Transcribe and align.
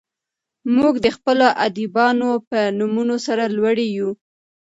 موږ 0.75 0.93
د 1.05 1.07
خپلو 1.15 1.47
ادیبانو 1.65 2.29
په 2.49 2.59
نومونو 2.77 3.15
سر 3.25 3.39
لوړي 3.57 3.87
یو. 3.97 4.09